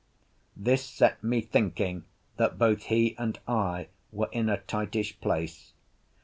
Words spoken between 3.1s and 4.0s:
and I